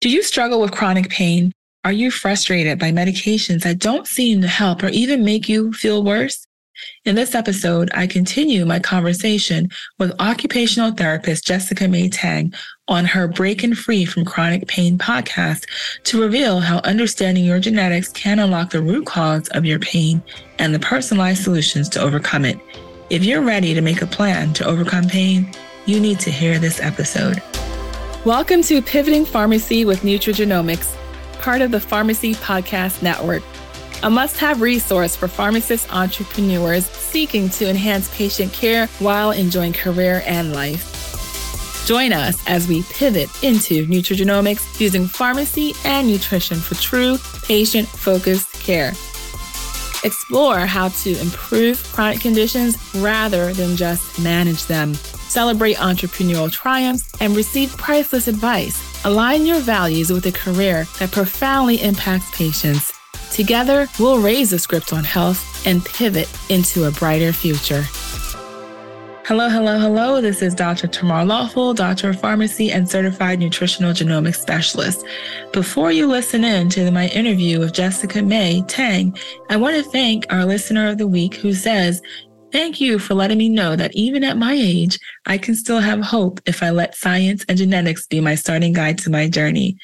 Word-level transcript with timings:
Do 0.00 0.08
you 0.08 0.22
struggle 0.22 0.62
with 0.62 0.72
chronic 0.72 1.10
pain? 1.10 1.52
Are 1.84 1.92
you 1.92 2.10
frustrated 2.10 2.78
by 2.78 2.90
medications 2.90 3.64
that 3.64 3.80
don't 3.80 4.06
seem 4.06 4.40
to 4.40 4.48
help 4.48 4.82
or 4.82 4.88
even 4.88 5.26
make 5.26 5.46
you 5.46 5.74
feel 5.74 6.02
worse? 6.02 6.46
In 7.04 7.16
this 7.16 7.34
episode, 7.34 7.90
I 7.92 8.06
continue 8.06 8.64
my 8.64 8.78
conversation 8.78 9.68
with 9.98 10.18
occupational 10.18 10.92
therapist 10.92 11.46
Jessica 11.46 11.86
May 11.86 12.08
Tang 12.08 12.54
on 12.88 13.04
her 13.04 13.28
Breaking 13.28 13.74
Free 13.74 14.06
from 14.06 14.24
Chronic 14.24 14.66
Pain 14.66 14.96
podcast 14.96 15.66
to 16.04 16.22
reveal 16.22 16.60
how 16.60 16.78
understanding 16.78 17.44
your 17.44 17.60
genetics 17.60 18.08
can 18.08 18.38
unlock 18.38 18.70
the 18.70 18.80
root 18.80 19.04
cause 19.04 19.48
of 19.48 19.66
your 19.66 19.80
pain 19.80 20.22
and 20.58 20.74
the 20.74 20.78
personalized 20.78 21.44
solutions 21.44 21.90
to 21.90 22.00
overcome 22.00 22.46
it. 22.46 22.58
If 23.10 23.22
you're 23.22 23.42
ready 23.42 23.74
to 23.74 23.82
make 23.82 24.00
a 24.00 24.06
plan 24.06 24.54
to 24.54 24.64
overcome 24.64 25.08
pain, 25.08 25.52
you 25.84 26.00
need 26.00 26.20
to 26.20 26.30
hear 26.30 26.58
this 26.58 26.80
episode. 26.80 27.42
Welcome 28.26 28.60
to 28.64 28.82
Pivoting 28.82 29.24
Pharmacy 29.24 29.86
with 29.86 30.02
Nutrigenomics, 30.02 30.94
part 31.40 31.62
of 31.62 31.70
the 31.70 31.80
Pharmacy 31.80 32.34
Podcast 32.34 33.00
Network, 33.00 33.42
a 34.02 34.10
must 34.10 34.36
have 34.36 34.60
resource 34.60 35.16
for 35.16 35.26
pharmacist 35.26 35.90
entrepreneurs 35.90 36.84
seeking 36.84 37.48
to 37.48 37.66
enhance 37.66 38.14
patient 38.14 38.52
care 38.52 38.88
while 38.98 39.30
enjoying 39.30 39.72
career 39.72 40.22
and 40.26 40.52
life. 40.52 41.86
Join 41.86 42.12
us 42.12 42.36
as 42.46 42.68
we 42.68 42.82
pivot 42.90 43.30
into 43.42 43.86
nutrigenomics 43.86 44.78
using 44.78 45.06
pharmacy 45.06 45.72
and 45.86 46.06
nutrition 46.06 46.58
for 46.58 46.74
true 46.74 47.16
patient 47.44 47.88
focused 47.88 48.52
care. 48.52 48.90
Explore 50.04 50.66
how 50.66 50.88
to 50.88 51.18
improve 51.20 51.82
chronic 51.94 52.20
conditions 52.20 52.76
rather 52.96 53.54
than 53.54 53.76
just 53.76 54.20
manage 54.20 54.66
them 54.66 54.92
celebrate 55.30 55.76
entrepreneurial 55.76 56.50
triumphs, 56.50 57.10
and 57.20 57.36
receive 57.36 57.76
priceless 57.76 58.28
advice. 58.28 59.04
Align 59.04 59.46
your 59.46 59.60
values 59.60 60.10
with 60.10 60.26
a 60.26 60.32
career 60.32 60.86
that 60.98 61.12
profoundly 61.12 61.80
impacts 61.80 62.30
patients. 62.36 62.92
Together, 63.32 63.88
we'll 63.98 64.20
raise 64.20 64.50
the 64.50 64.58
script 64.58 64.92
on 64.92 65.04
health 65.04 65.66
and 65.66 65.84
pivot 65.84 66.28
into 66.50 66.84
a 66.84 66.90
brighter 66.90 67.32
future. 67.32 67.84
Hello, 69.30 69.48
hello, 69.48 69.78
hello. 69.78 70.20
This 70.20 70.42
is 70.42 70.56
Dr. 70.56 70.88
Tamar 70.88 71.24
Lawful, 71.24 71.72
Doctor 71.72 72.10
of 72.10 72.20
Pharmacy 72.20 72.72
and 72.72 72.88
Certified 72.88 73.38
Nutritional 73.38 73.92
Genomics 73.92 74.40
Specialist. 74.40 75.06
Before 75.52 75.92
you 75.92 76.08
listen 76.08 76.42
in 76.42 76.68
to 76.70 76.90
my 76.90 77.06
interview 77.10 77.60
with 77.60 77.72
Jessica 77.72 78.22
May 78.22 78.62
Tang, 78.66 79.16
I 79.48 79.56
want 79.56 79.76
to 79.76 79.88
thank 79.88 80.26
our 80.30 80.44
listener 80.44 80.88
of 80.88 80.98
the 80.98 81.06
week 81.06 81.34
who 81.34 81.52
says, 81.52 82.02
Thank 82.52 82.80
you 82.80 82.98
for 82.98 83.14
letting 83.14 83.38
me 83.38 83.48
know 83.48 83.76
that 83.76 83.94
even 83.94 84.24
at 84.24 84.36
my 84.36 84.54
age, 84.54 84.98
I 85.24 85.38
can 85.38 85.54
still 85.54 85.78
have 85.78 86.00
hope 86.00 86.40
if 86.46 86.62
I 86.62 86.70
let 86.70 86.96
science 86.96 87.44
and 87.48 87.56
genetics 87.56 88.08
be 88.08 88.20
my 88.20 88.34
starting 88.34 88.72
guide 88.72 88.98
to 88.98 89.10
my 89.10 89.28
journey. 89.28 89.76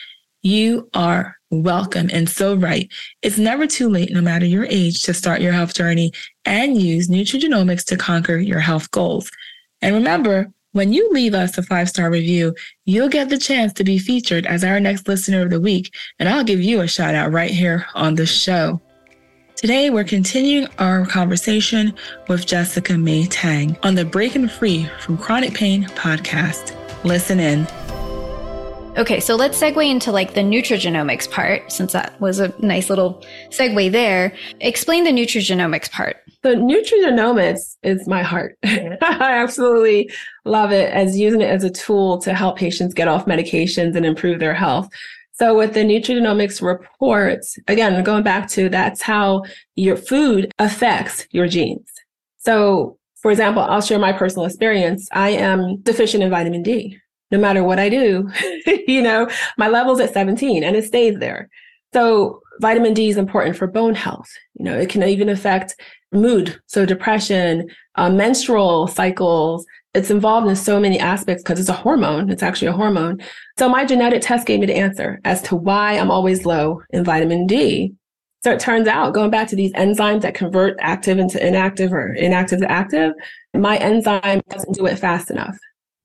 You 0.42 0.88
are 0.92 1.36
welcome 1.50 2.10
and 2.12 2.28
so 2.28 2.56
right. 2.56 2.90
It's 3.22 3.38
never 3.38 3.68
too 3.68 3.88
late, 3.88 4.10
no 4.10 4.20
matter 4.20 4.46
your 4.46 4.66
age, 4.66 5.02
to 5.02 5.14
start 5.14 5.40
your 5.40 5.52
health 5.52 5.74
journey 5.74 6.12
and 6.44 6.80
use 6.80 7.08
nutrigenomics 7.08 7.84
to 7.86 7.96
conquer 7.96 8.36
your 8.36 8.60
health 8.60 8.90
goals. 8.90 9.30
And 9.80 9.94
remember, 9.94 10.50
when 10.72 10.92
you 10.92 11.08
leave 11.10 11.34
us 11.34 11.56
a 11.56 11.62
five 11.62 11.88
star 11.88 12.10
review, 12.10 12.54
you'll 12.84 13.08
get 13.08 13.28
the 13.28 13.38
chance 13.38 13.72
to 13.74 13.84
be 13.84 13.98
featured 13.98 14.44
as 14.44 14.64
our 14.64 14.80
next 14.80 15.06
listener 15.06 15.42
of 15.42 15.50
the 15.50 15.60
week, 15.60 15.94
and 16.18 16.28
I'll 16.28 16.44
give 16.44 16.60
you 16.60 16.80
a 16.80 16.88
shout 16.88 17.14
out 17.14 17.32
right 17.32 17.50
here 17.50 17.86
on 17.94 18.16
the 18.16 18.26
show. 18.26 18.80
Today, 19.56 19.88
we're 19.88 20.04
continuing 20.04 20.68
our 20.78 21.06
conversation 21.06 21.94
with 22.28 22.44
Jessica 22.44 22.98
May 22.98 23.24
Tang 23.24 23.74
on 23.82 23.94
the 23.94 24.04
Breaking 24.04 24.48
Free 24.48 24.84
from 25.00 25.16
Chronic 25.16 25.54
Pain 25.54 25.84
podcast. 25.84 26.76
Listen 27.04 27.40
in. 27.40 27.66
Okay, 28.98 29.18
so 29.18 29.34
let's 29.34 29.58
segue 29.58 29.90
into 29.90 30.12
like 30.12 30.34
the 30.34 30.42
nutrigenomics 30.42 31.30
part, 31.30 31.72
since 31.72 31.94
that 31.94 32.20
was 32.20 32.38
a 32.38 32.52
nice 32.62 32.90
little 32.90 33.24
segue 33.48 33.90
there. 33.92 34.34
Explain 34.60 35.04
the 35.04 35.10
nutrigenomics 35.10 35.90
part. 35.90 36.18
The 36.42 36.50
nutrigenomics 36.50 37.78
is 37.82 38.06
my 38.06 38.22
heart. 38.22 38.58
I 38.62 38.98
absolutely 39.38 40.10
love 40.44 40.70
it 40.70 40.92
as 40.92 41.18
using 41.18 41.40
it 41.40 41.48
as 41.48 41.64
a 41.64 41.70
tool 41.70 42.18
to 42.18 42.34
help 42.34 42.58
patients 42.58 42.92
get 42.92 43.08
off 43.08 43.24
medications 43.24 43.96
and 43.96 44.04
improve 44.04 44.38
their 44.38 44.54
health. 44.54 44.90
So 45.38 45.54
with 45.54 45.74
the 45.74 45.80
nutrigenomics 45.80 46.62
reports, 46.62 47.58
again, 47.68 48.02
going 48.02 48.22
back 48.22 48.48
to 48.50 48.68
that's 48.70 49.02
how 49.02 49.42
your 49.74 49.96
food 49.96 50.50
affects 50.58 51.26
your 51.30 51.46
genes. 51.46 51.92
So 52.38 52.98
for 53.20 53.30
example, 53.30 53.62
I'll 53.62 53.82
share 53.82 53.98
my 53.98 54.12
personal 54.12 54.46
experience. 54.46 55.08
I 55.12 55.30
am 55.30 55.78
deficient 55.82 56.22
in 56.22 56.30
vitamin 56.30 56.62
D. 56.62 56.98
No 57.30 57.38
matter 57.38 57.64
what 57.64 57.80
I 57.80 57.88
do, 57.88 58.30
you 58.86 59.02
know, 59.02 59.28
my 59.58 59.68
level's 59.68 60.00
at 60.00 60.12
17 60.12 60.62
and 60.62 60.76
it 60.76 60.84
stays 60.84 61.18
there. 61.18 61.48
So 61.92 62.40
vitamin 62.60 62.94
D 62.94 63.08
is 63.08 63.16
important 63.16 63.56
for 63.56 63.66
bone 63.66 63.94
health. 63.94 64.28
You 64.54 64.64
know, 64.64 64.78
it 64.78 64.88
can 64.88 65.02
even 65.02 65.28
affect 65.28 65.74
mood. 66.12 66.60
So 66.66 66.86
depression, 66.86 67.68
uh, 67.96 68.10
menstrual 68.10 68.86
cycles, 68.86 69.66
it's 69.94 70.10
involved 70.10 70.46
in 70.46 70.56
so 70.56 70.78
many 70.78 70.98
aspects 70.98 71.42
because 71.42 71.58
it's 71.58 71.68
a 71.68 71.74
hormone. 71.74 72.30
It's 72.30 72.42
actually 72.42 72.68
a 72.68 72.72
hormone. 72.72 73.20
So 73.58 73.68
my 73.68 73.84
genetic 73.84 74.22
test 74.22 74.46
gave 74.46 74.60
me 74.60 74.66
the 74.66 74.76
answer 74.76 75.20
as 75.24 75.40
to 75.42 75.56
why 75.56 75.98
I'm 75.98 76.10
always 76.10 76.44
low 76.44 76.82
in 76.90 77.04
vitamin 77.04 77.46
D. 77.46 77.94
So 78.44 78.52
it 78.52 78.60
turns 78.60 78.86
out, 78.86 79.14
going 79.14 79.30
back 79.30 79.48
to 79.48 79.56
these 79.56 79.72
enzymes 79.72 80.20
that 80.20 80.34
convert 80.34 80.76
active 80.80 81.18
into 81.18 81.44
inactive 81.44 81.92
or 81.92 82.12
inactive 82.12 82.60
to 82.60 82.70
active, 82.70 83.12
my 83.54 83.78
enzyme 83.78 84.42
doesn't 84.50 84.74
do 84.76 84.86
it 84.86 84.98
fast 84.98 85.30
enough. 85.30 85.56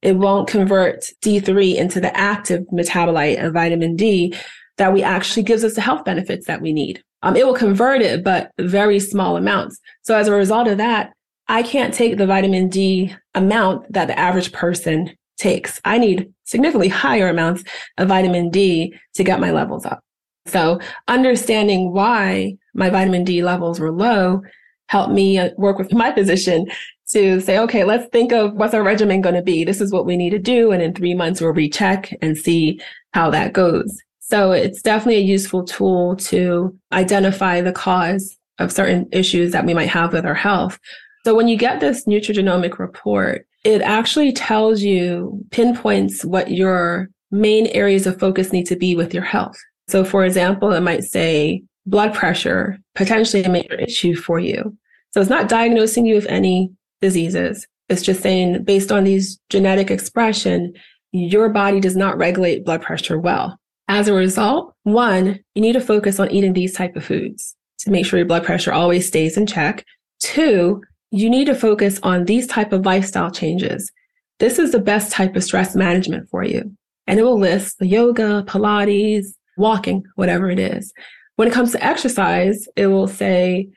It 0.02 0.16
won't 0.16 0.48
convert 0.48 1.02
D3 1.22 1.76
into 1.76 2.00
the 2.00 2.16
active 2.18 2.64
metabolite 2.74 3.46
of 3.46 3.54
vitamin 3.54 3.96
D 3.96 4.34
that 4.82 4.94
we 4.94 5.04
actually 5.04 5.44
gives 5.44 5.64
us 5.64 5.76
the 5.76 5.82
health 5.82 6.04
benefits 6.04 6.48
that 6.48 6.60
we 6.60 6.74
need. 6.74 7.04
Um, 7.22 7.36
it 7.36 7.46
will 7.46 7.54
convert 7.54 8.02
it, 8.02 8.24
but 8.24 8.50
very 8.58 9.00
small 9.00 9.38
amounts. 9.38 9.80
So 10.02 10.18
as 10.18 10.28
a 10.28 10.34
result 10.34 10.68
of 10.68 10.80
that, 10.80 11.14
I 11.48 11.62
can't 11.62 11.94
take 11.94 12.18
the 12.18 12.26
vitamin 12.26 12.68
D 12.68 13.16
amount 13.36 13.94
that 13.94 14.08
the 14.08 14.18
average 14.18 14.52
person 14.52 15.16
takes. 15.38 15.80
I 15.86 16.00
need 16.00 16.34
significantly 16.46 16.88
higher 16.88 17.30
amounts 17.30 17.64
of 18.00 18.08
vitamin 18.08 18.50
D 18.50 18.96
to 19.14 19.24
get 19.24 19.40
my 19.40 19.52
levels 19.52 19.86
up. 19.86 20.00
So 20.48 20.80
understanding 21.08 21.94
why 21.94 22.56
my 22.74 22.90
vitamin 22.90 23.24
D 23.24 23.44
levels 23.44 23.80
were 23.80 23.92
low 23.92 24.42
helped 24.88 25.14
me 25.14 25.38
uh, 25.38 25.52
work 25.58 25.78
with 25.78 25.94
my 25.94 26.12
physician 26.16 26.66
to 27.12 27.40
say, 27.40 27.60
okay, 27.60 27.84
let's 27.84 28.10
think 28.10 28.32
of 28.32 28.56
what's 28.56 28.74
our 28.74 28.82
regimen 28.82 29.22
going 29.22 29.36
to 29.36 29.44
be. 29.44 29.64
This 29.64 29.80
is 29.80 29.92
what 29.92 30.08
we 30.08 30.18
need 30.18 30.32
to 30.32 30.40
do. 30.40 30.72
And 30.72 30.82
in 30.82 30.96
three 30.96 31.14
months, 31.14 31.40
we'll 31.40 31.54
recheck 31.54 32.12
and 32.24 32.36
see 32.36 32.80
how 33.14 33.30
that 33.30 33.54
goes. 33.54 34.02
So 34.32 34.52
it's 34.54 34.82
definitely 34.82 35.18
a 35.18 35.26
useful 35.36 35.66
tool 35.66 36.16
to 36.16 36.76
identify 36.92 37.62
the 37.62 37.74
cause 37.74 38.38
of 38.60 38.72
certain 38.72 39.08
issues 39.12 39.52
that 39.52 39.66
we 39.66 39.74
might 39.74 39.90
have 39.90 40.14
with 40.14 40.26
our 40.26 40.34
health 40.34 40.80
so 41.24 41.36
when 41.36 41.48
you 41.48 41.58
get 41.58 41.80
this 41.80 42.06
nutrigenomic 42.06 42.80
report, 42.80 43.46
it 43.64 43.82
actually 43.82 44.32
tells 44.32 44.82
you, 44.82 45.46
pinpoints 45.52 46.26
what 46.26 46.52
your 46.52 47.10
main 47.30 47.68
areas 47.68 48.08
of 48.08 48.20
focus 48.20 48.52
need 48.52 48.66
to 48.68 48.76
be 48.76 48.96
with 48.96 49.14
your 49.14 49.24
health. 49.24 49.58
So 49.88 50.04
for 50.04 50.26
example, 50.26 50.74
it 50.74 50.82
might 50.82 51.04
say 51.04 51.64
blood 51.86 52.14
pressure, 52.14 52.80
potentially 52.96 53.44
a 53.44 53.50
major 53.50 53.76
issue 53.76 54.16
for 54.16 54.40
you. 54.40 54.76
So 55.14 55.22
it's 55.22 55.30
not 55.30 55.50
diagnosing 55.50 56.06
you 56.06 56.16
with 56.16 56.26
any 56.26 56.72
diseases. 57.02 57.68
It's 57.90 58.02
just 58.02 58.22
saying 58.22 58.64
based 58.64 58.92
on 58.92 59.04
these 59.04 59.40
genetic 59.50 59.92
expression, 59.92 60.74
your 61.12 61.50
body 61.50 61.80
does 61.80 61.96
not 61.96 62.18
regulate 62.18 62.66
blood 62.66 62.82
pressure 62.82 63.20
well. 63.20 63.60
As 63.94 64.08
a 64.08 64.14
result, 64.14 64.74
one, 64.84 65.42
you 65.54 65.62
need 65.62 65.74
to 65.74 65.82
focus 65.82 66.18
on 66.18 66.32
eating 66.32 66.54
these 66.54 66.74
type 66.74 66.96
of 66.96 67.04
foods 67.04 67.58
to 67.80 67.92
make 67.92 68.06
sure 68.06 68.20
your 68.20 68.26
blood 68.26 68.46
pressure 68.46 68.72
always 68.72 69.06
stays 69.06 69.36
in 69.36 69.46
check. 69.46 69.86
Two, 70.22 70.82
you 71.12 71.30
need 71.30 71.44
to 71.48 71.56
focus 71.56 72.00
on 72.02 72.24
these 72.24 72.48
type 72.48 72.72
of 72.72 72.86
lifestyle 72.86 73.30
changes. 73.30 73.92
This 74.40 74.60
is 74.60 74.72
the 74.72 74.80
best 74.80 75.12
type 75.12 75.36
of 75.36 75.44
stress 75.44 75.76
management 75.76 76.30
for 76.30 76.42
you. 76.42 76.74
And 77.06 77.20
it 77.20 77.24
will 77.24 77.38
list 77.38 77.80
the 77.80 77.86
yoga, 77.86 78.46
Pilates, 78.48 79.34
walking, 79.58 80.06
whatever 80.16 80.50
it 80.50 80.58
is. 80.58 80.94
When 81.36 81.50
it 81.50 81.54
comes 81.54 81.74
to 81.74 81.86
exercise, 81.86 82.70
it 82.78 82.88
will 82.88 83.10
say 83.10 83.68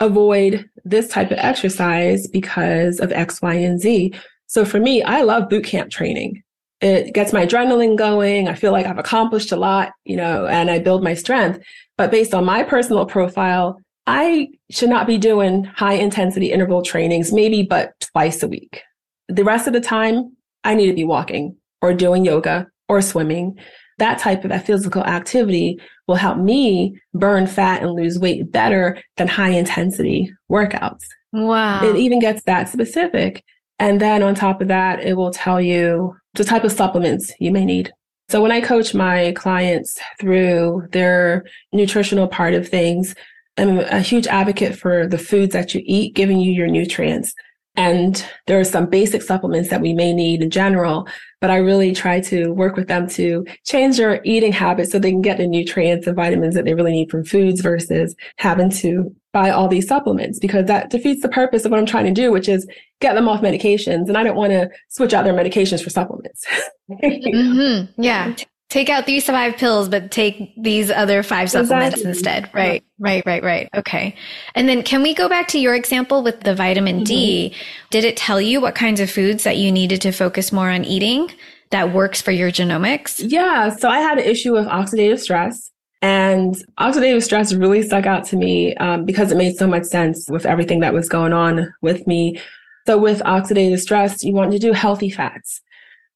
avoid 0.00 0.68
this 0.84 1.06
type 1.06 1.30
of 1.30 1.38
exercise 1.38 2.26
because 2.26 2.98
of 2.98 3.12
X, 3.12 3.40
Y, 3.40 3.54
and 3.54 3.80
Z. 3.80 4.12
So 4.48 4.64
for 4.64 4.80
me, 4.80 5.04
I 5.04 5.22
love 5.22 5.48
boot 5.48 5.64
camp 5.64 5.92
training. 5.92 6.42
It 6.82 7.14
gets 7.14 7.32
my 7.32 7.46
adrenaline 7.46 7.96
going. 7.96 8.48
I 8.48 8.54
feel 8.54 8.72
like 8.72 8.86
I've 8.86 8.98
accomplished 8.98 9.52
a 9.52 9.56
lot, 9.56 9.92
you 10.04 10.16
know, 10.16 10.46
and 10.46 10.70
I 10.70 10.80
build 10.80 11.02
my 11.02 11.14
strength. 11.14 11.60
But 11.96 12.10
based 12.10 12.34
on 12.34 12.44
my 12.44 12.64
personal 12.64 13.06
profile, 13.06 13.78
I 14.06 14.48
should 14.70 14.88
not 14.88 15.06
be 15.06 15.16
doing 15.16 15.64
high 15.64 15.94
intensity 15.94 16.50
interval 16.50 16.82
trainings, 16.82 17.32
maybe 17.32 17.62
but 17.62 17.92
twice 18.12 18.42
a 18.42 18.48
week. 18.48 18.82
The 19.28 19.44
rest 19.44 19.68
of 19.68 19.72
the 19.72 19.80
time, 19.80 20.36
I 20.64 20.74
need 20.74 20.88
to 20.88 20.94
be 20.94 21.04
walking 21.04 21.56
or 21.80 21.94
doing 21.94 22.24
yoga 22.24 22.66
or 22.88 23.00
swimming. 23.00 23.58
That 23.98 24.18
type 24.18 24.44
of 24.44 24.64
physical 24.64 25.04
activity 25.04 25.78
will 26.08 26.16
help 26.16 26.38
me 26.38 26.98
burn 27.14 27.46
fat 27.46 27.82
and 27.82 27.92
lose 27.92 28.18
weight 28.18 28.50
better 28.50 29.00
than 29.16 29.28
high 29.28 29.50
intensity 29.50 30.32
workouts. 30.50 31.04
Wow. 31.32 31.84
It 31.84 31.96
even 31.96 32.18
gets 32.18 32.42
that 32.44 32.68
specific. 32.68 33.44
And 33.82 34.00
then 34.00 34.22
on 34.22 34.36
top 34.36 34.60
of 34.60 34.68
that, 34.68 35.00
it 35.00 35.16
will 35.16 35.32
tell 35.32 35.60
you 35.60 36.14
the 36.34 36.44
type 36.44 36.62
of 36.62 36.70
supplements 36.70 37.32
you 37.40 37.50
may 37.50 37.64
need. 37.64 37.92
So 38.28 38.40
when 38.40 38.52
I 38.52 38.60
coach 38.60 38.94
my 38.94 39.32
clients 39.32 39.98
through 40.20 40.86
their 40.92 41.44
nutritional 41.72 42.28
part 42.28 42.54
of 42.54 42.68
things, 42.68 43.16
I'm 43.58 43.80
a 43.80 43.98
huge 43.98 44.28
advocate 44.28 44.78
for 44.78 45.08
the 45.08 45.18
foods 45.18 45.52
that 45.54 45.74
you 45.74 45.82
eat, 45.84 46.14
giving 46.14 46.38
you 46.38 46.52
your 46.52 46.68
nutrients. 46.68 47.34
And 47.74 48.24
there 48.46 48.60
are 48.60 48.64
some 48.64 48.88
basic 48.88 49.20
supplements 49.20 49.70
that 49.70 49.80
we 49.80 49.94
may 49.94 50.12
need 50.12 50.42
in 50.42 50.50
general, 50.50 51.08
but 51.40 51.50
I 51.50 51.56
really 51.56 51.92
try 51.92 52.20
to 52.20 52.52
work 52.52 52.76
with 52.76 52.86
them 52.86 53.08
to 53.08 53.44
change 53.66 53.96
their 53.96 54.22
eating 54.22 54.52
habits 54.52 54.92
so 54.92 55.00
they 55.00 55.10
can 55.10 55.22
get 55.22 55.38
the 55.38 55.46
nutrients 55.48 56.06
and 56.06 56.14
vitamins 56.14 56.54
that 56.54 56.66
they 56.66 56.74
really 56.74 56.92
need 56.92 57.10
from 57.10 57.24
foods 57.24 57.60
versus 57.60 58.14
having 58.36 58.70
to 58.70 59.12
buy 59.32 59.50
all 59.50 59.68
these 59.68 59.88
supplements 59.88 60.38
because 60.38 60.66
that 60.66 60.90
defeats 60.90 61.22
the 61.22 61.28
purpose 61.28 61.64
of 61.64 61.70
what 61.70 61.80
I'm 61.80 61.86
trying 61.86 62.04
to 62.04 62.12
do, 62.12 62.30
which 62.30 62.48
is 62.48 62.66
get 63.00 63.14
them 63.14 63.28
off 63.28 63.40
medications. 63.40 64.08
And 64.08 64.16
I 64.16 64.22
don't 64.22 64.36
want 64.36 64.52
to 64.52 64.68
switch 64.88 65.14
out 65.14 65.24
their 65.24 65.34
medications 65.34 65.82
for 65.82 65.90
supplements. 65.90 66.44
mm-hmm. 66.90 68.02
Yeah 68.02 68.34
take 68.72 68.88
out 68.88 69.04
these 69.04 69.26
five 69.26 69.58
pills, 69.58 69.86
but 69.90 70.10
take 70.10 70.50
these 70.56 70.90
other 70.90 71.22
five 71.22 71.50
supplements 71.50 72.00
exactly. 72.00 72.08
instead. 72.08 72.50
Right, 72.54 72.82
right, 72.98 73.22
right, 73.26 73.42
right. 73.42 73.68
Okay. 73.76 74.16
And 74.54 74.66
then 74.66 74.82
can 74.82 75.02
we 75.02 75.12
go 75.12 75.28
back 75.28 75.46
to 75.48 75.58
your 75.58 75.74
example 75.74 76.22
with 76.22 76.40
the 76.40 76.54
vitamin 76.54 76.96
mm-hmm. 76.96 77.04
D? 77.04 77.54
Did 77.90 78.04
it 78.04 78.16
tell 78.16 78.40
you 78.40 78.62
what 78.62 78.74
kinds 78.74 78.98
of 78.98 79.10
foods 79.10 79.44
that 79.44 79.58
you 79.58 79.70
needed 79.70 80.00
to 80.00 80.10
focus 80.10 80.52
more 80.52 80.70
on 80.70 80.86
eating 80.86 81.30
that 81.70 81.92
works 81.92 82.22
for 82.22 82.30
your 82.30 82.50
genomics? 82.50 83.22
Yeah. 83.22 83.68
So 83.68 83.90
I 83.90 83.98
had 83.98 84.18
an 84.18 84.24
issue 84.24 84.54
with 84.54 84.66
oxidative 84.66 85.20
stress. 85.20 85.70
And 86.02 86.56
oxidative 86.80 87.22
stress 87.22 87.54
really 87.54 87.82
stuck 87.82 88.06
out 88.06 88.24
to 88.26 88.36
me 88.36 88.74
um, 88.76 89.04
because 89.04 89.30
it 89.30 89.38
made 89.38 89.56
so 89.56 89.68
much 89.68 89.84
sense 89.84 90.28
with 90.28 90.44
everything 90.44 90.80
that 90.80 90.92
was 90.92 91.08
going 91.08 91.32
on 91.32 91.72
with 91.80 92.06
me. 92.08 92.40
So 92.86 92.98
with 92.98 93.20
oxidative 93.20 93.78
stress, 93.78 94.24
you 94.24 94.32
want 94.34 94.50
to 94.50 94.58
do 94.58 94.72
healthy 94.72 95.10
fats. 95.10 95.60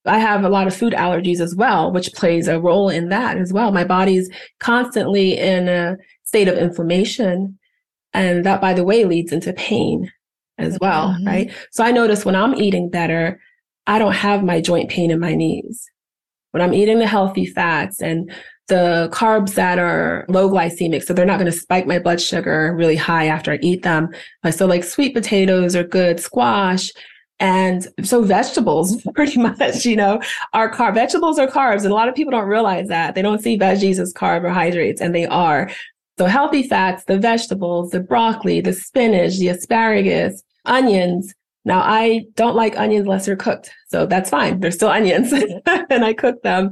I 0.04 0.18
have 0.18 0.44
a 0.44 0.48
lot 0.48 0.66
of 0.66 0.74
food 0.74 0.92
allergies 0.92 1.40
as 1.40 1.54
well, 1.54 1.92
which 1.92 2.12
plays 2.12 2.48
a 2.48 2.60
role 2.60 2.88
in 2.88 3.08
that 3.10 3.38
as 3.38 3.52
well. 3.52 3.72
My 3.72 3.84
body's 3.84 4.28
constantly 4.58 5.38
in 5.38 5.68
a 5.68 5.96
state 6.24 6.48
of 6.48 6.58
inflammation. 6.58 7.58
And 8.12 8.44
that, 8.44 8.60
by 8.60 8.72
the 8.72 8.84
way, 8.84 9.04
leads 9.04 9.32
into 9.32 9.52
pain 9.52 10.10
as 10.58 10.78
well, 10.80 11.10
mm-hmm. 11.10 11.26
right? 11.26 11.52
So 11.70 11.84
I 11.84 11.92
notice 11.92 12.24
when 12.24 12.36
I'm 12.36 12.54
eating 12.54 12.88
better, 12.88 13.40
I 13.86 13.98
don't 13.98 14.14
have 14.14 14.42
my 14.42 14.60
joint 14.60 14.90
pain 14.90 15.10
in 15.10 15.20
my 15.20 15.34
knees. 15.34 15.88
When 16.50 16.62
I'm 16.62 16.74
eating 16.74 16.98
the 16.98 17.06
healthy 17.06 17.46
fats 17.46 18.00
and 18.00 18.32
the 18.68 19.08
carbs 19.12 19.54
that 19.54 19.78
are 19.78 20.24
low 20.28 20.50
glycemic, 20.50 21.04
so 21.04 21.14
they're 21.14 21.24
not 21.24 21.38
going 21.38 21.50
to 21.50 21.58
spike 21.58 21.86
my 21.86 21.98
blood 21.98 22.20
sugar 22.20 22.74
really 22.76 22.96
high 22.96 23.26
after 23.26 23.52
I 23.52 23.58
eat 23.62 23.82
them. 23.82 24.08
Uh, 24.42 24.50
so 24.50 24.66
like 24.66 24.84
sweet 24.84 25.14
potatoes 25.14 25.76
are 25.76 25.84
good, 25.84 26.18
squash, 26.20 26.90
and 27.38 27.86
so 28.02 28.22
vegetables, 28.22 29.02
pretty 29.14 29.38
much, 29.38 29.84
you 29.84 29.96
know, 29.96 30.20
are 30.52 30.72
carb. 30.72 30.94
Vegetables 30.94 31.38
are 31.38 31.46
carbs. 31.46 31.82
And 31.82 31.92
a 31.92 31.94
lot 31.94 32.08
of 32.08 32.14
people 32.14 32.30
don't 32.30 32.48
realize 32.48 32.88
that. 32.88 33.14
They 33.14 33.22
don't 33.22 33.42
see 33.42 33.58
veggies 33.58 33.98
as 33.98 34.12
carbohydrates, 34.12 35.00
and 35.00 35.14
they 35.14 35.26
are. 35.26 35.70
So 36.18 36.26
healthy 36.26 36.62
fats, 36.62 37.04
the 37.04 37.18
vegetables, 37.18 37.90
the 37.90 38.00
broccoli, 38.00 38.60
the 38.62 38.72
spinach, 38.72 39.36
the 39.38 39.48
asparagus, 39.48 40.42
onions. 40.64 41.34
Now 41.66 41.80
I 41.80 42.26
don't 42.36 42.56
like 42.56 42.78
onions 42.78 43.04
unless 43.04 43.26
they're 43.26 43.36
cooked. 43.36 43.70
So 43.88 44.06
that's 44.06 44.30
fine. 44.30 44.60
They're 44.60 44.70
still 44.70 44.88
onions 44.88 45.32
and 45.66 46.04
I 46.04 46.14
cook 46.14 46.42
them. 46.42 46.70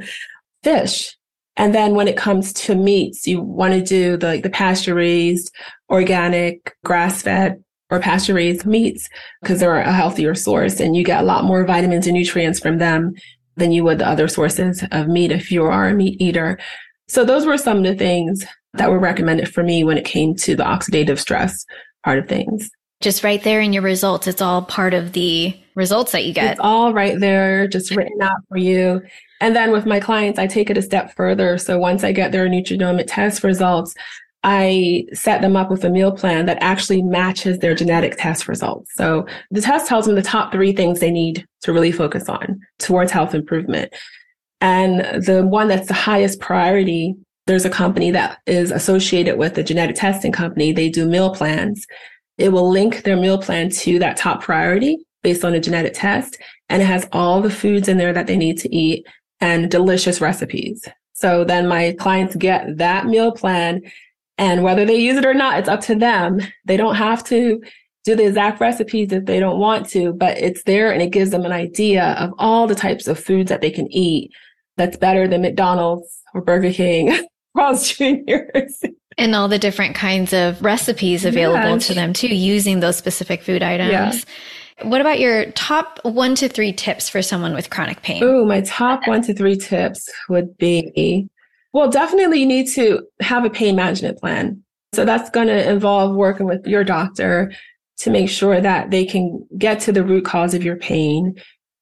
Fish. 0.62 1.14
And 1.56 1.74
then 1.74 1.94
when 1.94 2.08
it 2.08 2.16
comes 2.16 2.52
to 2.54 2.74
meats, 2.74 3.26
you 3.26 3.40
want 3.40 3.74
to 3.74 3.82
do 3.82 4.16
the, 4.16 4.40
the 4.42 4.50
pasture 4.50 4.94
raised, 4.94 5.54
organic, 5.88 6.74
grass 6.84 7.22
fed 7.22 7.62
or 7.90 8.00
pasture 8.00 8.34
raised 8.34 8.66
meats 8.66 9.08
because 9.40 9.60
they're 9.60 9.76
a 9.76 9.92
healthier 9.92 10.34
source 10.34 10.80
and 10.80 10.96
you 10.96 11.04
get 11.04 11.22
a 11.22 11.26
lot 11.26 11.44
more 11.44 11.64
vitamins 11.64 12.06
and 12.06 12.16
nutrients 12.16 12.58
from 12.58 12.78
them 12.78 13.14
than 13.56 13.70
you 13.70 13.84
would 13.84 13.98
the 13.98 14.08
other 14.08 14.26
sources 14.26 14.82
of 14.90 15.06
meat 15.06 15.30
if 15.30 15.52
you 15.52 15.64
are 15.64 15.88
a 15.88 15.94
meat 15.94 16.20
eater. 16.20 16.58
So 17.08 17.24
those 17.24 17.46
were 17.46 17.58
some 17.58 17.78
of 17.78 17.84
the 17.84 17.94
things 17.94 18.44
that 18.72 18.90
were 18.90 18.98
recommended 18.98 19.52
for 19.52 19.62
me 19.62 19.84
when 19.84 19.96
it 19.96 20.04
came 20.04 20.34
to 20.34 20.56
the 20.56 20.64
oxidative 20.64 21.18
stress 21.18 21.64
part 22.04 22.18
of 22.18 22.28
things. 22.28 22.68
Just 23.00 23.22
right 23.22 23.42
there 23.42 23.60
in 23.60 23.72
your 23.72 23.82
results, 23.82 24.26
it's 24.26 24.42
all 24.42 24.62
part 24.62 24.94
of 24.94 25.12
the 25.12 25.56
results 25.76 26.12
that 26.12 26.24
you 26.24 26.32
get. 26.32 26.52
It's 26.52 26.60
all 26.60 26.92
right 26.92 27.18
there, 27.18 27.68
just 27.68 27.94
written 27.94 28.22
out 28.22 28.40
for 28.48 28.56
you. 28.56 29.02
And 29.44 29.54
then 29.54 29.72
with 29.72 29.84
my 29.84 30.00
clients, 30.00 30.38
I 30.38 30.46
take 30.46 30.70
it 30.70 30.78
a 30.78 30.82
step 30.82 31.14
further. 31.14 31.58
So 31.58 31.78
once 31.78 32.02
I 32.02 32.12
get 32.12 32.32
their 32.32 32.48
nutrigenomic 32.48 33.04
test 33.08 33.44
results, 33.44 33.94
I 34.42 35.04
set 35.12 35.42
them 35.42 35.54
up 35.54 35.70
with 35.70 35.84
a 35.84 35.90
meal 35.90 36.12
plan 36.12 36.46
that 36.46 36.56
actually 36.62 37.02
matches 37.02 37.58
their 37.58 37.74
genetic 37.74 38.16
test 38.16 38.48
results. 38.48 38.90
So 38.94 39.26
the 39.50 39.60
test 39.60 39.86
tells 39.86 40.06
them 40.06 40.14
the 40.14 40.22
top 40.22 40.50
three 40.50 40.72
things 40.72 40.98
they 40.98 41.10
need 41.10 41.46
to 41.60 41.74
really 41.74 41.92
focus 41.92 42.26
on 42.26 42.58
towards 42.78 43.12
health 43.12 43.34
improvement. 43.34 43.92
And 44.62 45.00
the 45.22 45.46
one 45.46 45.68
that's 45.68 45.88
the 45.88 45.92
highest 45.92 46.40
priority, 46.40 47.14
there's 47.46 47.66
a 47.66 47.70
company 47.70 48.10
that 48.12 48.38
is 48.46 48.70
associated 48.70 49.36
with 49.36 49.56
the 49.56 49.62
genetic 49.62 49.96
testing 49.96 50.32
company. 50.32 50.72
They 50.72 50.88
do 50.88 51.04
meal 51.04 51.34
plans. 51.34 51.86
It 52.38 52.50
will 52.50 52.70
link 52.70 53.02
their 53.02 53.18
meal 53.18 53.36
plan 53.36 53.68
to 53.68 53.98
that 53.98 54.16
top 54.16 54.42
priority 54.42 55.04
based 55.22 55.44
on 55.44 55.52
a 55.52 55.60
genetic 55.60 55.92
test. 55.92 56.38
And 56.70 56.80
it 56.80 56.86
has 56.86 57.06
all 57.12 57.42
the 57.42 57.50
foods 57.50 57.88
in 57.88 57.98
there 57.98 58.14
that 58.14 58.26
they 58.26 58.38
need 58.38 58.56
to 58.60 58.74
eat 58.74 59.06
and 59.40 59.70
delicious 59.70 60.20
recipes. 60.20 60.86
So 61.12 61.44
then 61.44 61.68
my 61.68 61.94
clients 61.98 62.36
get 62.36 62.78
that 62.78 63.06
meal 63.06 63.32
plan 63.32 63.82
and 64.38 64.62
whether 64.62 64.84
they 64.84 64.96
use 64.96 65.16
it 65.16 65.24
or 65.24 65.34
not, 65.34 65.58
it's 65.58 65.68
up 65.68 65.80
to 65.82 65.94
them. 65.94 66.40
They 66.64 66.76
don't 66.76 66.96
have 66.96 67.22
to 67.24 67.62
do 68.04 68.16
the 68.16 68.26
exact 68.26 68.60
recipes 68.60 69.12
if 69.12 69.24
they 69.24 69.38
don't 69.38 69.58
want 69.58 69.88
to, 69.90 70.12
but 70.12 70.36
it's 70.38 70.64
there 70.64 70.92
and 70.92 71.00
it 71.00 71.10
gives 71.10 71.30
them 71.30 71.44
an 71.44 71.52
idea 71.52 72.12
of 72.18 72.32
all 72.38 72.66
the 72.66 72.74
types 72.74 73.06
of 73.06 73.18
foods 73.18 73.48
that 73.48 73.60
they 73.60 73.70
can 73.70 73.90
eat 73.90 74.30
that's 74.76 74.96
better 74.96 75.28
than 75.28 75.42
McDonald's 75.42 76.20
or 76.34 76.42
Burger 76.42 76.72
King, 76.72 77.26
Carl's 77.56 77.88
Jr. 77.88 78.40
and 79.16 79.34
all 79.34 79.48
the 79.48 79.58
different 79.58 79.94
kinds 79.94 80.32
of 80.32 80.60
recipes 80.62 81.24
available 81.24 81.74
yes. 81.74 81.86
to 81.86 81.94
them 81.94 82.12
too, 82.12 82.34
using 82.34 82.80
those 82.80 82.96
specific 82.96 83.42
food 83.42 83.62
items. 83.62 83.90
Yeah. 83.90 84.12
What 84.82 85.00
about 85.00 85.20
your 85.20 85.50
top 85.52 86.00
one 86.02 86.34
to 86.36 86.48
three 86.48 86.72
tips 86.72 87.08
for 87.08 87.22
someone 87.22 87.54
with 87.54 87.70
chronic 87.70 88.02
pain? 88.02 88.22
Oh, 88.24 88.44
my 88.44 88.60
top 88.62 89.06
one 89.06 89.22
to 89.22 89.34
three 89.34 89.56
tips 89.56 90.08
would 90.28 90.56
be 90.58 91.28
well, 91.74 91.90
definitely 91.90 92.38
you 92.38 92.46
need 92.46 92.68
to 92.70 93.04
have 93.20 93.44
a 93.44 93.50
pain 93.50 93.74
management 93.74 94.18
plan. 94.18 94.62
So 94.94 95.04
that's 95.04 95.28
going 95.30 95.48
to 95.48 95.68
involve 95.70 96.14
working 96.14 96.46
with 96.46 96.64
your 96.66 96.84
doctor 96.84 97.52
to 97.98 98.10
make 98.10 98.30
sure 98.30 98.60
that 98.60 98.92
they 98.92 99.04
can 99.04 99.44
get 99.58 99.80
to 99.80 99.92
the 99.92 100.04
root 100.04 100.24
cause 100.24 100.54
of 100.54 100.62
your 100.62 100.76
pain. 100.76 101.34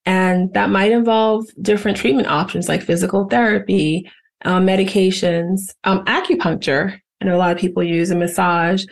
And 0.06 0.52
that 0.54 0.70
might 0.70 0.92
involve 0.92 1.44
different 1.60 1.98
treatment 1.98 2.26
options 2.26 2.70
like 2.70 2.82
physical 2.82 3.28
therapy, 3.28 4.10
um, 4.46 4.66
medications, 4.66 5.74
um, 5.84 6.04
acupuncture. 6.06 6.98
I 7.20 7.24
know 7.26 7.36
a 7.36 7.38
lot 7.38 7.52
of 7.52 7.58
people 7.58 7.82
use 7.82 8.10
a 8.10 8.16
massage. 8.16 8.84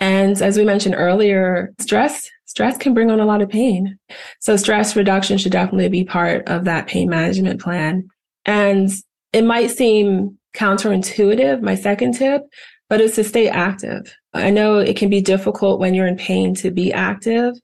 And 0.00 0.42
as 0.42 0.58
we 0.58 0.64
mentioned 0.64 0.96
earlier, 0.98 1.72
stress, 1.80 2.28
stress 2.54 2.78
can 2.78 2.94
bring 2.94 3.10
on 3.10 3.18
a 3.18 3.26
lot 3.26 3.42
of 3.42 3.48
pain. 3.48 3.98
So 4.38 4.56
stress 4.56 4.94
reduction 4.94 5.38
should 5.38 5.50
definitely 5.50 5.88
be 5.88 6.04
part 6.04 6.48
of 6.48 6.64
that 6.66 6.86
pain 6.86 7.10
management 7.10 7.60
plan. 7.60 8.06
And 8.46 8.92
it 9.32 9.42
might 9.42 9.72
seem 9.72 10.38
counterintuitive, 10.54 11.62
my 11.62 11.74
second 11.74 12.14
tip, 12.14 12.42
but 12.88 13.00
it's 13.00 13.16
to 13.16 13.24
stay 13.24 13.48
active. 13.48 14.14
I 14.34 14.50
know 14.50 14.78
it 14.78 14.96
can 14.96 15.10
be 15.10 15.20
difficult 15.20 15.80
when 15.80 15.94
you're 15.94 16.06
in 16.06 16.16
pain 16.16 16.54
to 16.56 16.70
be 16.70 16.92
active, 16.92 17.56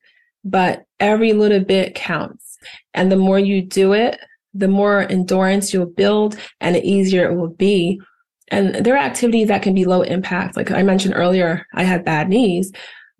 but 0.43 0.83
every 0.99 1.35
little 1.35 1.61
bit 1.61 1.95
counts. 1.95 2.59
And 2.93 3.13
the 3.13 3.17
more 3.17 3.39
you 3.39 3.63
do 3.63 3.93
it, 3.93 4.19
the 4.55 4.67
more 4.67 5.03
endurance 5.09 5.73
you'll 5.73 5.87
build 5.87 6.37
and 6.61 6.75
the 6.75 6.85
easier 6.85 7.31
it 7.31 7.37
will 7.37 7.51
be. 7.51 8.01
And 8.49 8.75
there 8.75 8.95
are 8.95 9.05
activities 9.05 9.47
that 9.47 9.63
can 9.63 9.73
be 9.73 9.85
low 9.85 10.03
impact. 10.03 10.57
Like 10.57 10.73
I 10.73 10.83
mentioned 10.83 11.15
earlier, 11.17 11.65
I 11.75 11.85
had 11.85 12.05
bad 12.05 12.29
knees. 12.29 12.73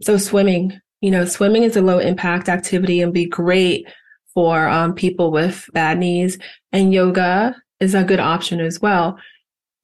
So 0.03 0.17
swimming, 0.17 0.81
you 1.01 1.11
know, 1.11 1.25
swimming 1.25 1.63
is 1.63 1.77
a 1.77 1.83
low 1.83 1.99
impact 1.99 2.49
activity 2.49 3.01
and 3.01 3.13
be 3.13 3.27
great 3.27 3.87
for 4.35 4.69
um, 4.69 4.95
people 4.95 5.31
with 5.31 5.69
bad 5.73 5.99
knees 5.99 6.39
and 6.73 6.95
yoga 6.95 7.55
is 7.81 7.95
a 7.95 8.05
good 8.05 8.21
option 8.21 8.61
as 8.61 8.81
well. 8.81 9.19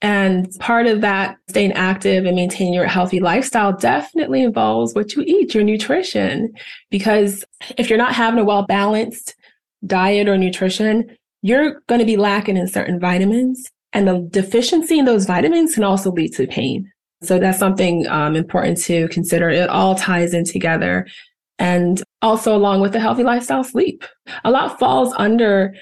And 0.02 0.48
part 0.60 0.86
of 0.86 1.00
that 1.00 1.38
staying 1.48 1.72
active 1.72 2.26
and 2.26 2.36
maintaining 2.36 2.74
your 2.74 2.86
healthy 2.86 3.18
lifestyle 3.18 3.72
definitely 3.72 4.42
involves 4.42 4.94
what 4.94 5.14
you 5.14 5.22
eat, 5.22 5.54
your 5.54 5.64
nutrition. 5.64 6.52
Because 6.90 7.44
if 7.78 7.88
you're 7.88 7.98
not 7.98 8.14
having 8.14 8.38
a 8.38 8.44
well 8.44 8.66
balanced 8.66 9.34
diet 9.86 10.28
or 10.28 10.36
nutrition, 10.36 11.16
you're 11.40 11.80
going 11.88 11.98
to 11.98 12.04
be 12.04 12.16
lacking 12.16 12.58
in 12.58 12.68
certain 12.68 13.00
vitamins. 13.00 13.70
And 13.92 14.06
the 14.06 14.28
deficiency 14.30 14.98
in 14.98 15.06
those 15.06 15.24
vitamins 15.24 15.74
can 15.74 15.84
also 15.84 16.10
lead 16.12 16.34
to 16.34 16.46
pain. 16.46 16.92
So 17.22 17.38
that's 17.38 17.58
something 17.58 18.06
um, 18.08 18.36
important 18.36 18.78
to 18.84 19.08
consider. 19.08 19.48
It 19.48 19.68
all 19.68 19.94
ties 19.94 20.34
in 20.34 20.44
together. 20.44 21.06
And 21.58 22.02
also 22.20 22.54
along 22.54 22.80
with 22.80 22.92
the 22.92 23.00
healthy 23.00 23.22
lifestyle, 23.22 23.64
sleep. 23.64 24.04
A 24.44 24.50
lot 24.50 24.78
falls 24.78 25.14
under 25.16 25.74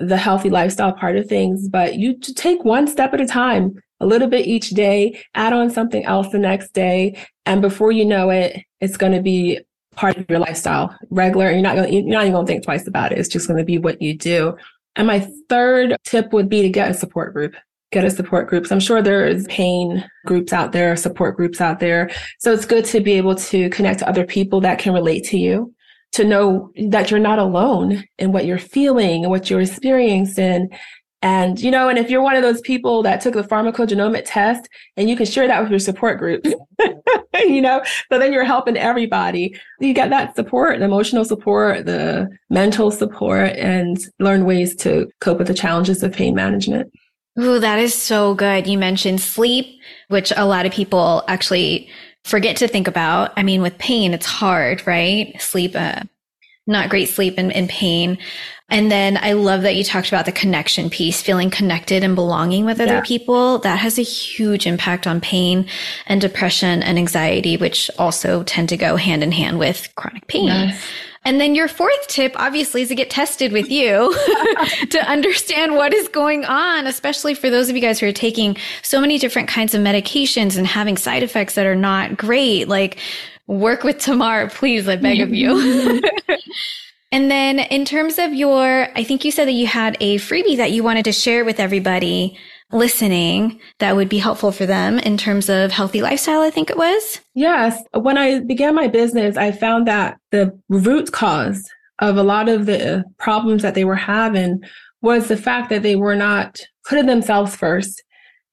the 0.00 0.16
healthy 0.16 0.50
lifestyle 0.50 0.92
part 0.92 1.16
of 1.16 1.26
things, 1.26 1.68
but 1.68 1.96
you 1.96 2.18
take 2.18 2.64
one 2.64 2.86
step 2.86 3.12
at 3.14 3.20
a 3.20 3.26
time, 3.26 3.74
a 4.00 4.06
little 4.06 4.28
bit 4.28 4.46
each 4.46 4.70
day, 4.70 5.18
add 5.34 5.52
on 5.52 5.70
something 5.70 6.04
else 6.04 6.28
the 6.30 6.38
next 6.38 6.72
day. 6.72 7.18
And 7.46 7.60
before 7.60 7.92
you 7.92 8.04
know 8.04 8.30
it, 8.30 8.62
it's 8.80 8.96
going 8.96 9.12
to 9.12 9.22
be 9.22 9.60
part 9.96 10.16
of 10.16 10.26
your 10.28 10.38
lifestyle, 10.38 10.96
regular. 11.10 11.50
You're 11.50 11.60
not 11.60 11.76
going, 11.76 11.90
to, 11.90 11.94
you're 11.94 12.04
not 12.04 12.22
even 12.22 12.32
going 12.32 12.46
to 12.46 12.52
think 12.52 12.64
twice 12.64 12.86
about 12.86 13.12
it. 13.12 13.18
It's 13.18 13.28
just 13.28 13.48
going 13.48 13.58
to 13.58 13.64
be 13.64 13.78
what 13.78 14.00
you 14.00 14.16
do. 14.16 14.56
And 14.96 15.06
my 15.06 15.26
third 15.48 15.96
tip 16.04 16.32
would 16.32 16.48
be 16.48 16.62
to 16.62 16.68
get 16.68 16.90
a 16.90 16.94
support 16.94 17.32
group. 17.32 17.54
Get 17.90 18.04
a 18.04 18.10
support 18.10 18.48
group. 18.48 18.66
I'm 18.70 18.80
sure 18.80 19.00
there 19.00 19.26
is 19.26 19.46
pain 19.48 20.04
groups 20.26 20.52
out 20.52 20.72
there, 20.72 20.94
support 20.94 21.36
groups 21.36 21.60
out 21.60 21.80
there. 21.80 22.10
So 22.38 22.52
it's 22.52 22.66
good 22.66 22.84
to 22.86 23.00
be 23.00 23.12
able 23.14 23.34
to 23.36 23.70
connect 23.70 24.00
to 24.00 24.08
other 24.08 24.26
people 24.26 24.60
that 24.60 24.78
can 24.78 24.92
relate 24.92 25.24
to 25.26 25.38
you, 25.38 25.74
to 26.12 26.24
know 26.24 26.70
that 26.88 27.10
you're 27.10 27.20
not 27.20 27.38
alone 27.38 28.04
in 28.18 28.32
what 28.32 28.44
you're 28.44 28.58
feeling 28.58 29.24
and 29.24 29.30
what 29.30 29.48
you're 29.48 29.60
experiencing 29.60 30.68
and, 31.20 31.60
you 31.60 31.72
know, 31.72 31.88
and 31.88 31.98
if 31.98 32.10
you're 32.10 32.22
one 32.22 32.36
of 32.36 32.42
those 32.42 32.60
people 32.60 33.02
that 33.02 33.20
took 33.20 33.34
the 33.34 33.42
pharmacogenomic 33.42 34.22
test 34.24 34.68
and 34.96 35.10
you 35.10 35.16
can 35.16 35.26
share 35.26 35.48
that 35.48 35.60
with 35.60 35.70
your 35.70 35.80
support 35.80 36.18
group, 36.18 36.46
you 37.34 37.60
know, 37.60 37.82
so 38.10 38.18
then 38.20 38.32
you're 38.32 38.44
helping 38.44 38.76
everybody. 38.76 39.58
You 39.80 39.92
get 39.94 40.10
that 40.10 40.36
support, 40.36 40.78
the 40.78 40.84
emotional 40.84 41.24
support, 41.24 41.86
the 41.86 42.28
mental 42.50 42.92
support, 42.92 43.50
and 43.56 43.98
learn 44.20 44.44
ways 44.44 44.76
to 44.76 45.10
cope 45.20 45.38
with 45.38 45.48
the 45.48 45.54
challenges 45.54 46.04
of 46.04 46.12
pain 46.12 46.36
management. 46.36 46.92
Ooh, 47.38 47.60
that 47.60 47.78
is 47.78 47.94
so 47.94 48.34
good. 48.34 48.66
You 48.66 48.78
mentioned 48.78 49.20
sleep, 49.20 49.80
which 50.08 50.32
a 50.36 50.44
lot 50.44 50.66
of 50.66 50.72
people 50.72 51.22
actually 51.28 51.88
forget 52.24 52.56
to 52.58 52.68
think 52.68 52.88
about. 52.88 53.32
I 53.36 53.42
mean, 53.42 53.62
with 53.62 53.78
pain, 53.78 54.12
it's 54.12 54.26
hard, 54.26 54.86
right? 54.86 55.40
Sleep, 55.40 55.72
uh, 55.74 56.00
not 56.66 56.90
great 56.90 57.08
sleep 57.08 57.34
and, 57.38 57.52
and 57.52 57.68
pain. 57.68 58.18
And 58.70 58.90
then 58.90 59.16
I 59.16 59.32
love 59.32 59.62
that 59.62 59.76
you 59.76 59.84
talked 59.84 60.08
about 60.08 60.26
the 60.26 60.32
connection 60.32 60.90
piece, 60.90 61.22
feeling 61.22 61.48
connected 61.48 62.04
and 62.04 62.14
belonging 62.14 62.66
with 62.66 62.80
other 62.80 62.96
yeah. 62.96 63.02
people. 63.02 63.58
That 63.60 63.78
has 63.78 63.98
a 63.98 64.02
huge 64.02 64.66
impact 64.66 65.06
on 65.06 65.22
pain 65.22 65.66
and 66.06 66.20
depression 66.20 66.82
and 66.82 66.98
anxiety, 66.98 67.56
which 67.56 67.90
also 67.98 68.42
tend 68.42 68.68
to 68.68 68.76
go 68.76 68.96
hand 68.96 69.22
in 69.22 69.32
hand 69.32 69.58
with 69.58 69.88
chronic 69.94 70.26
pain. 70.26 70.74
And 71.28 71.38
then 71.38 71.54
your 71.54 71.68
fourth 71.68 72.08
tip, 72.08 72.32
obviously, 72.36 72.80
is 72.80 72.88
to 72.88 72.94
get 72.94 73.10
tested 73.10 73.52
with 73.52 73.70
you 73.70 74.16
to 74.88 74.98
understand 75.06 75.74
what 75.74 75.92
is 75.92 76.08
going 76.08 76.46
on, 76.46 76.86
especially 76.86 77.34
for 77.34 77.50
those 77.50 77.68
of 77.68 77.76
you 77.76 77.82
guys 77.82 78.00
who 78.00 78.08
are 78.08 78.12
taking 78.12 78.56
so 78.80 78.98
many 78.98 79.18
different 79.18 79.46
kinds 79.46 79.74
of 79.74 79.82
medications 79.82 80.56
and 80.56 80.66
having 80.66 80.96
side 80.96 81.22
effects 81.22 81.54
that 81.56 81.66
are 81.66 81.74
not 81.74 82.16
great. 82.16 82.66
Like, 82.66 82.96
work 83.46 83.84
with 83.84 83.98
Tamar, 83.98 84.48
please, 84.48 84.88
I 84.88 84.96
beg 84.96 85.20
of 85.20 85.34
you. 85.34 86.00
And 87.10 87.30
then 87.30 87.58
in 87.58 87.86
terms 87.86 88.18
of 88.18 88.34
your, 88.34 88.88
I 88.94 89.02
think 89.02 89.24
you 89.24 89.30
said 89.30 89.48
that 89.48 89.52
you 89.52 89.66
had 89.66 89.96
a 89.98 90.16
freebie 90.16 90.58
that 90.58 90.72
you 90.72 90.84
wanted 90.84 91.06
to 91.06 91.12
share 91.12 91.42
with 91.42 91.58
everybody 91.58 92.38
listening 92.72 93.60
that 93.78 93.96
would 93.96 94.08
be 94.08 94.18
helpful 94.18 94.52
for 94.52 94.66
them 94.66 94.98
in 94.98 95.16
terms 95.16 95.48
of 95.48 95.70
healthy 95.70 96.02
lifestyle, 96.02 96.40
I 96.40 96.50
think 96.50 96.70
it 96.70 96.76
was. 96.76 97.20
Yes. 97.34 97.82
When 97.94 98.18
I 98.18 98.40
began 98.40 98.74
my 98.74 98.88
business, 98.88 99.36
I 99.36 99.52
found 99.52 99.86
that 99.86 100.18
the 100.30 100.58
root 100.68 101.12
cause 101.12 101.68
of 102.00 102.16
a 102.16 102.22
lot 102.22 102.48
of 102.48 102.66
the 102.66 103.04
problems 103.18 103.62
that 103.62 103.74
they 103.74 103.84
were 103.84 103.96
having 103.96 104.62
was 105.02 105.28
the 105.28 105.36
fact 105.36 105.70
that 105.70 105.82
they 105.82 105.96
were 105.96 106.16
not 106.16 106.60
putting 106.88 107.06
themselves 107.06 107.56
first. 107.56 108.02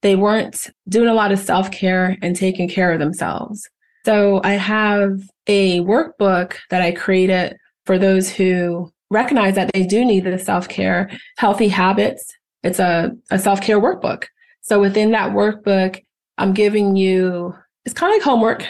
They 0.02 0.16
weren't 0.16 0.68
doing 0.88 1.08
a 1.08 1.14
lot 1.14 1.32
of 1.32 1.38
self 1.38 1.70
care 1.70 2.16
and 2.22 2.36
taking 2.36 2.68
care 2.68 2.92
of 2.92 2.98
themselves. 2.98 3.68
So 4.04 4.40
I 4.44 4.52
have 4.52 5.20
a 5.46 5.80
workbook 5.80 6.54
that 6.70 6.82
I 6.82 6.92
created 6.92 7.56
for 7.86 7.98
those 7.98 8.30
who 8.30 8.92
recognize 9.10 9.54
that 9.54 9.70
they 9.72 9.84
do 9.84 10.04
need 10.04 10.24
the 10.24 10.38
self 10.38 10.68
care, 10.68 11.10
healthy 11.38 11.68
habits. 11.68 12.32
It's 12.66 12.78
a, 12.78 13.12
a 13.30 13.38
self 13.38 13.60
care 13.60 13.80
workbook. 13.80 14.24
So 14.62 14.80
within 14.80 15.12
that 15.12 15.32
workbook, 15.32 16.02
I'm 16.38 16.52
giving 16.52 16.96
you, 16.96 17.54
it's 17.84 17.94
kind 17.94 18.12
of 18.12 18.16
like 18.16 18.24
homework 18.24 18.64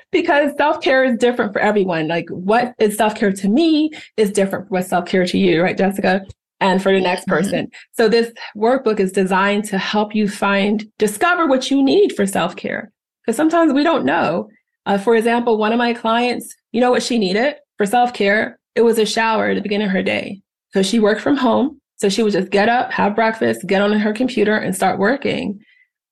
because 0.12 0.56
self 0.56 0.80
care 0.80 1.04
is 1.04 1.18
different 1.18 1.52
for 1.52 1.60
everyone. 1.60 2.08
Like 2.08 2.28
what 2.30 2.74
is 2.78 2.96
self 2.96 3.14
care 3.14 3.32
to 3.32 3.48
me 3.48 3.90
is 4.16 4.30
different 4.30 4.68
from 4.68 4.76
what 4.76 4.86
self 4.86 5.06
care 5.06 5.26
to 5.26 5.38
you, 5.38 5.62
right, 5.62 5.76
Jessica? 5.76 6.24
And 6.60 6.82
for 6.82 6.92
the 6.92 7.00
next 7.00 7.22
mm-hmm. 7.22 7.30
person. 7.32 7.66
Mm-hmm. 7.66 7.92
So 7.92 8.08
this 8.08 8.32
workbook 8.56 9.00
is 9.00 9.12
designed 9.12 9.64
to 9.66 9.78
help 9.78 10.14
you 10.14 10.28
find, 10.28 10.86
discover 10.98 11.46
what 11.46 11.70
you 11.70 11.82
need 11.82 12.14
for 12.14 12.26
self 12.26 12.56
care. 12.56 12.90
Because 13.24 13.36
sometimes 13.36 13.72
we 13.72 13.82
don't 13.82 14.04
know. 14.04 14.48
Uh, 14.86 14.98
for 14.98 15.16
example, 15.16 15.56
one 15.56 15.72
of 15.72 15.78
my 15.78 15.94
clients, 15.94 16.54
you 16.72 16.80
know 16.80 16.90
what 16.90 17.02
she 17.02 17.18
needed? 17.18 17.56
for 17.76 17.86
self 17.86 18.12
care, 18.12 18.58
it 18.74 18.82
was 18.82 18.98
a 18.98 19.06
shower 19.06 19.48
at 19.48 19.54
the 19.54 19.60
beginning 19.60 19.86
of 19.86 19.92
her 19.92 20.02
day. 20.02 20.40
So 20.72 20.82
she 20.82 20.98
worked 20.98 21.20
from 21.20 21.36
home. 21.36 21.80
So 22.04 22.10
she 22.10 22.22
would 22.22 22.34
just 22.34 22.50
get 22.50 22.68
up, 22.68 22.92
have 22.92 23.14
breakfast, 23.14 23.66
get 23.66 23.80
on 23.80 23.98
her 23.98 24.12
computer 24.12 24.54
and 24.54 24.76
start 24.76 24.98
working. 24.98 25.64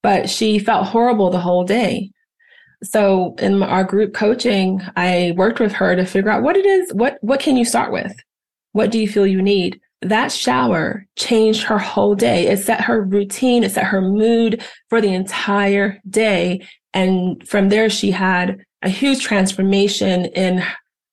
But 0.03 0.31
she 0.31 0.59
felt 0.59 0.87
horrible 0.87 1.29
the 1.29 1.39
whole 1.39 1.65
day. 1.65 2.13
So 2.83 3.35
in 3.39 3.63
our 3.63 3.85
group 3.85 4.15
coaching, 4.15 4.81
I 4.97 5.35
worked 5.37 5.61
with 5.61 5.73
her 5.73 5.95
to 5.95 6.07
figure 6.07 6.31
out 6.31 6.43
what 6.43 6.57
it 6.57 6.65
is, 6.65 6.95
what, 6.95 7.19
what 7.21 7.41
can 7.41 7.59
you 7.59 7.67
start 7.67 7.93
with? 7.93 8.11
What 8.73 8.91
do 8.91 8.99
you 8.99 9.07
feel 9.07 9.27
you 9.27 9.43
need? 9.43 9.83
That 10.01 10.33
shower 10.33 11.05
changed 11.19 11.65
her 11.65 11.77
whole 11.77 12.15
day. 12.15 12.47
It 12.47 12.61
set 12.61 12.81
her 12.81 13.03
routine. 13.03 13.63
It 13.63 13.73
set 13.73 13.85
her 13.85 14.01
mood 14.01 14.65
for 14.89 15.03
the 15.03 15.13
entire 15.13 16.01
day. 16.09 16.67
And 16.95 17.47
from 17.47 17.69
there, 17.69 17.91
she 17.91 18.13
had 18.13 18.65
a 18.81 18.89
huge 18.89 19.23
transformation 19.23 20.25
in 20.25 20.65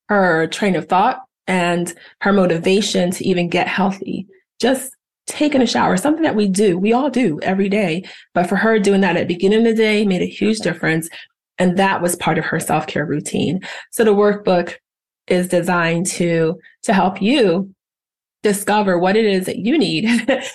her 0.08 0.48
train 0.48 0.78
of 0.78 0.88
thought 0.88 1.20
and 1.48 1.94
her 2.22 2.32
motivation 2.32 3.12
to 3.12 3.28
even 3.28 3.50
get 3.50 3.68
healthy. 3.68 4.26
Just 4.60 4.92
taking 5.26 5.62
a 5.62 5.68
shower, 5.68 5.96
something 5.96 6.24
that 6.24 6.36
we 6.36 6.48
do, 6.48 6.78
we 6.78 6.92
all 6.92 7.10
do 7.10 7.40
every 7.42 7.70
day. 7.70 8.04
But 8.34 8.48
for 8.48 8.56
her, 8.56 8.80
doing 8.80 9.02
that 9.02 9.16
at 9.16 9.28
the 9.28 9.34
beginning 9.34 9.60
of 9.60 9.66
the 9.66 9.74
day 9.74 10.06
made 10.06 10.22
a 10.22 10.26
huge 10.26 10.60
difference. 10.60 11.08
And 11.58 11.78
that 11.78 12.02
was 12.02 12.16
part 12.16 12.38
of 12.38 12.46
her 12.46 12.60
self 12.60 12.88
care 12.88 13.06
routine. 13.06 13.62
So 13.92 14.04
the 14.04 14.14
workbook 14.14 14.76
is 15.28 15.48
designed 15.48 16.08
to, 16.08 16.60
to 16.84 16.94
help 16.94 17.22
you 17.22 17.74
discover 18.42 18.98
what 18.98 19.16
it 19.16 19.26
is 19.26 19.46
that 19.46 19.60
you 19.60 19.78
need 19.78 20.10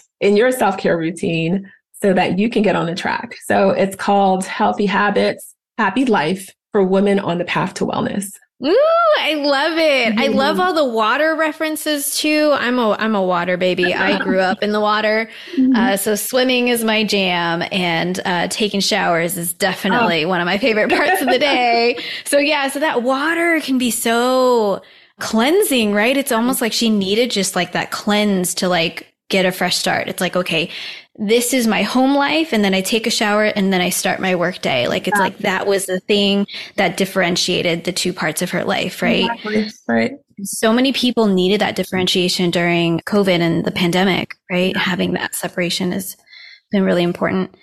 in 0.21 0.37
your 0.37 0.51
self 0.51 0.77
care 0.77 0.99
routine 0.99 1.71
so 2.03 2.13
that 2.13 2.39
you 2.39 2.51
can 2.51 2.63
get 2.63 2.77
on 2.77 2.87
the 2.87 2.95
track. 2.95 3.37
So 3.45 3.71
it's 3.71 3.97
called 3.97 4.45
Healthy 4.45 4.87
Habits, 4.87 5.55
Happy 5.79 6.05
Life 6.05 6.51
for 6.73 6.83
Women 6.83 7.19
on 7.19 7.39
the 7.39 7.45
Path 7.45 7.75
to 7.75 7.87
Wellness. 7.87 8.33
Ooh, 8.65 9.15
I 9.19 9.35
love 9.35 9.77
it. 9.77 10.11
Mm-hmm. 10.11 10.19
I 10.21 10.27
love 10.29 10.59
all 10.59 10.73
the 10.73 10.85
water 10.85 11.35
references 11.35 12.17
too. 12.17 12.55
I'm 12.57 12.79
a 12.79 12.93
I'm 12.93 13.15
a 13.15 13.23
water 13.23 13.57
baby. 13.57 13.93
I 13.93 14.19
grew 14.19 14.41
up 14.41 14.63
in 14.63 14.73
the 14.73 14.81
water, 14.81 15.29
mm-hmm. 15.57 15.75
uh, 15.77 15.97
so 15.97 16.15
swimming 16.15 16.69
is 16.69 16.83
my 16.83 17.05
jam, 17.05 17.63
and 17.71 18.21
uh, 18.25 18.49
taking 18.49 18.81
showers 18.81 19.37
is 19.37 19.53
definitely 19.53 20.25
oh. 20.25 20.29
one 20.29 20.41
of 20.41 20.47
my 20.47 20.59
favorite 20.59 20.91
parts 20.91 21.21
of 21.21 21.29
the 21.29 21.39
day. 21.39 21.99
So 22.25 22.39
yeah, 22.39 22.69
so 22.69 22.81
that 22.81 23.03
water 23.03 23.61
can 23.61 23.77
be 23.77 23.91
so 23.91 24.83
cleansing, 25.21 25.93
right? 25.93 26.17
It's 26.17 26.33
almost 26.33 26.61
like 26.61 26.73
she 26.73 26.89
needed 26.91 27.31
just 27.31 27.55
like 27.55 27.73
that 27.73 27.91
cleanse 27.91 28.55
to 28.55 28.69
like 28.69 29.15
get 29.29 29.45
a 29.45 29.53
fresh 29.53 29.77
start. 29.77 30.09
It's 30.09 30.21
like 30.21 30.37
okay, 30.37 30.71
this 31.17 31.55
is 31.55 31.67
my 31.67 31.83
home 31.83 32.15
life 32.15 32.53
and 32.53 32.65
then 32.65 32.75
I 32.75 32.81
take 32.81 33.07
a 33.07 33.11
shower 33.11 33.45
and 33.45 33.73
then 33.73 33.81
I 33.81 33.91
start 33.91 34.21
my 34.21 34.35
work 34.35 34.61
day. 34.61 34.89
Like 34.89 35.07
it's 35.07 35.19
like 35.19 35.39
that 35.39 35.67
was 35.67 35.87
the 35.87 36.01
thing 36.01 36.47
that 36.77 36.97
differentiated 36.97 37.85
the 37.85 37.93
two 37.93 38.13
parts 38.13 38.43
of 38.43 38.51
her 38.51 38.65
life, 38.65 39.01
right? 39.01 39.31
Exactly. 39.31 39.71
Right. 39.89 40.13
So 40.43 40.73
many 40.73 40.93
people 40.93 41.29
needed 41.29 41.61
that 41.61 41.77
differentiation 41.77 42.51
during 42.51 42.99
COVID 43.01 43.39
and 43.39 43.65
the 43.65 43.71
pandemic, 43.71 44.35
right? 44.51 44.77
Having 44.77 45.13
that 45.13 45.37
separation 45.37 45.93
has 45.93 46.17
been 46.73 46.83
really 46.83 47.05
important. 47.05 47.55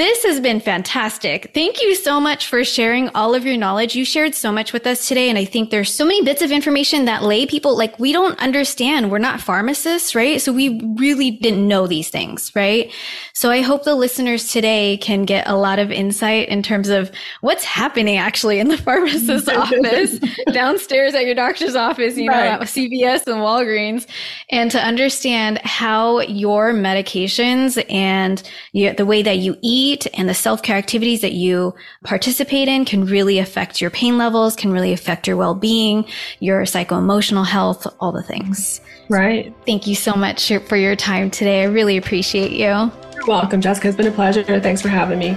This 0.00 0.24
has 0.24 0.40
been 0.40 0.60
fantastic. 0.60 1.50
Thank 1.52 1.82
you 1.82 1.94
so 1.94 2.18
much 2.18 2.46
for 2.46 2.64
sharing 2.64 3.10
all 3.10 3.34
of 3.34 3.44
your 3.44 3.58
knowledge. 3.58 3.94
You 3.94 4.06
shared 4.06 4.34
so 4.34 4.50
much 4.50 4.72
with 4.72 4.86
us 4.86 5.06
today. 5.06 5.28
And 5.28 5.36
I 5.36 5.44
think 5.44 5.68
there's 5.68 5.92
so 5.92 6.06
many 6.06 6.24
bits 6.24 6.40
of 6.40 6.50
information 6.50 7.04
that 7.04 7.22
lay 7.22 7.44
people, 7.44 7.76
like 7.76 7.98
we 7.98 8.10
don't 8.10 8.38
understand. 8.38 9.10
We're 9.10 9.18
not 9.18 9.42
pharmacists, 9.42 10.14
right? 10.14 10.40
So 10.40 10.54
we 10.54 10.80
really 10.96 11.30
didn't 11.30 11.68
know 11.68 11.86
these 11.86 12.08
things, 12.08 12.50
right? 12.54 12.90
So 13.34 13.50
I 13.50 13.60
hope 13.60 13.84
the 13.84 13.94
listeners 13.94 14.50
today 14.50 14.96
can 14.96 15.26
get 15.26 15.46
a 15.46 15.54
lot 15.54 15.78
of 15.78 15.90
insight 15.90 16.48
in 16.48 16.62
terms 16.62 16.88
of 16.88 17.10
what's 17.42 17.64
happening 17.64 18.16
actually 18.16 18.58
in 18.58 18.68
the 18.68 18.78
pharmacist's 18.82 19.48
office, 19.54 20.18
downstairs 20.50 21.12
at 21.12 21.26
your 21.26 21.34
doctor's 21.34 21.74
office, 21.74 22.16
you 22.16 22.28
right. 22.28 22.44
know, 22.44 22.50
at 22.52 22.60
CVS 22.62 23.26
and 23.26 23.42
Walgreens, 23.42 24.06
and 24.48 24.70
to 24.70 24.78
understand 24.78 25.58
how 25.58 26.20
your 26.20 26.72
medications 26.72 27.84
and 27.90 28.42
the 28.72 29.04
way 29.04 29.22
that 29.22 29.36
you 29.36 29.58
eat 29.60 29.89
eat 29.92 30.06
and 30.14 30.28
the 30.28 30.34
self-care 30.34 30.76
activities 30.76 31.20
that 31.20 31.32
you 31.32 31.74
participate 32.04 32.68
in 32.68 32.84
can 32.84 33.04
really 33.04 33.38
affect 33.38 33.80
your 33.80 33.90
pain 33.90 34.18
levels, 34.18 34.56
can 34.56 34.72
really 34.72 34.92
affect 34.92 35.26
your 35.26 35.36
well-being, 35.36 36.04
your 36.38 36.64
psycho-emotional 36.64 37.44
health, 37.44 37.86
all 38.00 38.12
the 38.12 38.22
things. 38.22 38.80
Right. 39.08 39.52
Thank 39.66 39.86
you 39.86 39.94
so 39.94 40.14
much 40.14 40.52
for 40.66 40.76
your 40.76 40.96
time 40.96 41.30
today. 41.30 41.62
I 41.62 41.64
really 41.64 41.96
appreciate 41.96 42.52
you. 42.52 42.90
You're 43.14 43.26
welcome, 43.26 43.60
Jessica. 43.60 43.88
It's 43.88 43.96
been 43.96 44.06
a 44.06 44.12
pleasure. 44.12 44.42
Thanks 44.60 44.80
for 44.80 44.88
having 44.88 45.18
me. 45.18 45.36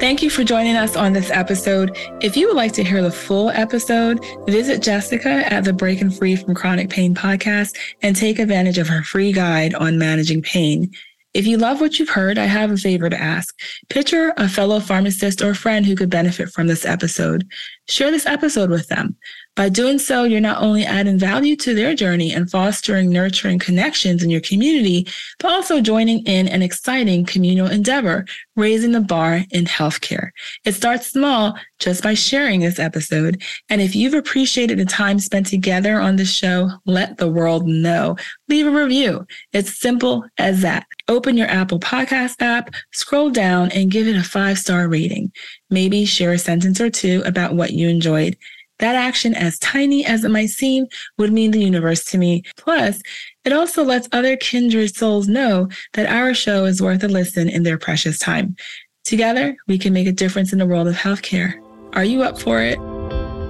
Thank 0.00 0.22
you 0.22 0.28
for 0.28 0.42
joining 0.44 0.76
us 0.76 0.96
on 0.96 1.12
this 1.12 1.30
episode. 1.30 1.96
If 2.20 2.36
you 2.36 2.48
would 2.48 2.56
like 2.56 2.72
to 2.72 2.84
hear 2.84 3.00
the 3.00 3.12
full 3.12 3.50
episode, 3.50 4.24
visit 4.46 4.82
Jessica 4.82 5.50
at 5.52 5.64
the 5.64 5.72
Breaking 5.72 6.10
Free 6.10 6.36
from 6.36 6.54
Chronic 6.54 6.90
Pain 6.90 7.14
podcast 7.14 7.76
and 8.02 8.16
take 8.16 8.38
advantage 8.38 8.76
of 8.76 8.88
her 8.88 9.02
free 9.02 9.32
guide 9.32 9.72
on 9.74 9.96
managing 9.96 10.42
pain. 10.42 10.90
If 11.34 11.48
you 11.48 11.58
love 11.58 11.80
what 11.80 11.98
you've 11.98 12.10
heard, 12.10 12.38
I 12.38 12.44
have 12.44 12.70
a 12.70 12.76
favor 12.76 13.10
to 13.10 13.20
ask. 13.20 13.58
Picture 13.88 14.32
a 14.36 14.48
fellow 14.48 14.78
pharmacist 14.78 15.42
or 15.42 15.52
friend 15.52 15.84
who 15.84 15.96
could 15.96 16.08
benefit 16.08 16.50
from 16.50 16.68
this 16.68 16.86
episode. 16.86 17.46
Share 17.88 18.12
this 18.12 18.24
episode 18.24 18.70
with 18.70 18.86
them. 18.86 19.16
By 19.56 19.68
doing 19.68 20.00
so, 20.00 20.24
you're 20.24 20.40
not 20.40 20.60
only 20.60 20.84
adding 20.84 21.16
value 21.16 21.54
to 21.56 21.74
their 21.74 21.94
journey 21.94 22.32
and 22.32 22.50
fostering 22.50 23.10
nurturing 23.10 23.60
connections 23.60 24.20
in 24.20 24.28
your 24.28 24.40
community, 24.40 25.06
but 25.38 25.52
also 25.52 25.80
joining 25.80 26.24
in 26.26 26.48
an 26.48 26.60
exciting 26.60 27.24
communal 27.24 27.68
endeavor, 27.68 28.24
raising 28.56 28.90
the 28.90 29.00
bar 29.00 29.42
in 29.52 29.64
healthcare. 29.66 30.30
It 30.64 30.72
starts 30.72 31.06
small 31.12 31.56
just 31.78 32.02
by 32.02 32.14
sharing 32.14 32.60
this 32.60 32.80
episode. 32.80 33.42
And 33.70 33.80
if 33.80 33.94
you've 33.94 34.14
appreciated 34.14 34.78
the 34.78 34.86
time 34.86 35.20
spent 35.20 35.46
together 35.46 36.00
on 36.00 36.16
the 36.16 36.24
show, 36.24 36.70
let 36.84 37.18
the 37.18 37.28
world 37.28 37.68
know. 37.68 38.16
Leave 38.48 38.66
a 38.66 38.70
review. 38.70 39.24
It's 39.52 39.78
simple 39.78 40.24
as 40.36 40.62
that. 40.62 40.84
Open 41.06 41.36
your 41.36 41.48
Apple 41.48 41.78
Podcast 41.78 42.42
app, 42.42 42.74
scroll 42.92 43.30
down, 43.30 43.70
and 43.70 43.90
give 43.90 44.08
it 44.08 44.16
a 44.16 44.24
five 44.24 44.58
star 44.58 44.88
rating. 44.88 45.30
Maybe 45.70 46.04
share 46.06 46.32
a 46.32 46.38
sentence 46.38 46.80
or 46.80 46.90
two 46.90 47.22
about 47.24 47.54
what 47.54 47.72
you 47.72 47.88
enjoyed. 47.88 48.36
That 48.78 48.96
action, 48.96 49.34
as 49.34 49.58
tiny 49.58 50.04
as 50.04 50.24
it 50.24 50.30
might 50.30 50.50
seem, 50.50 50.86
would 51.18 51.32
mean 51.32 51.52
the 51.52 51.62
universe 51.62 52.04
to 52.06 52.18
me. 52.18 52.42
Plus, 52.56 53.00
it 53.44 53.52
also 53.52 53.84
lets 53.84 54.08
other 54.12 54.36
kindred 54.36 54.94
souls 54.94 55.28
know 55.28 55.68
that 55.92 56.10
our 56.10 56.34
show 56.34 56.64
is 56.64 56.82
worth 56.82 57.04
a 57.04 57.08
listen 57.08 57.48
in 57.48 57.62
their 57.62 57.78
precious 57.78 58.18
time. 58.18 58.56
Together, 59.04 59.56
we 59.68 59.78
can 59.78 59.92
make 59.92 60.06
a 60.06 60.12
difference 60.12 60.52
in 60.52 60.58
the 60.58 60.66
world 60.66 60.88
of 60.88 60.94
healthcare. 60.94 61.54
Are 61.92 62.04
you 62.04 62.22
up 62.22 62.38
for 62.38 62.60
it? 62.60 62.78